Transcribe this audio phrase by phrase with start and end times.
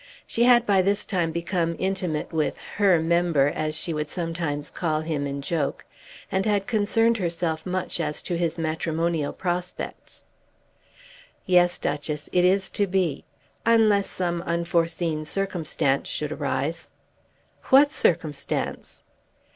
[0.25, 5.01] She had by this time become intimate with "her member," as she would sometimes call
[5.01, 5.85] him in joke,
[6.31, 10.23] and had concerned herself much as to his matrimonial prospects.
[11.45, 13.25] "Yes, Duchess; it is to be,
[13.63, 16.89] unless some unforeseen circumstance should arise."
[17.65, 19.03] "What circumstance?"